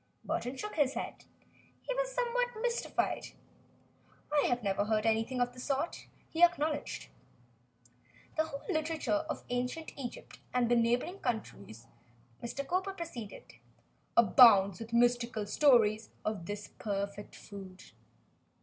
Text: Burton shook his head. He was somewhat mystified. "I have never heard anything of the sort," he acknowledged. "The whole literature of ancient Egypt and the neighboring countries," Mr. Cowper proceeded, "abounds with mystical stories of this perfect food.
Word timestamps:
Burton 0.25 0.57
shook 0.57 0.73
his 0.77 0.95
head. 0.95 1.25
He 1.83 1.93
was 1.93 2.11
somewhat 2.11 2.59
mystified. 2.59 3.25
"I 4.33 4.47
have 4.47 4.63
never 4.63 4.85
heard 4.85 5.05
anything 5.05 5.39
of 5.39 5.53
the 5.53 5.59
sort," 5.59 6.07
he 6.27 6.41
acknowledged. 6.43 7.09
"The 8.35 8.45
whole 8.45 8.63
literature 8.67 9.11
of 9.29 9.43
ancient 9.49 9.93
Egypt 9.95 10.39
and 10.55 10.69
the 10.71 10.75
neighboring 10.75 11.19
countries," 11.19 11.85
Mr. 12.41 12.67
Cowper 12.67 12.93
proceeded, 12.93 13.53
"abounds 14.17 14.79
with 14.79 14.91
mystical 14.91 15.45
stories 15.45 16.09
of 16.25 16.47
this 16.47 16.67
perfect 16.79 17.35
food. 17.35 17.83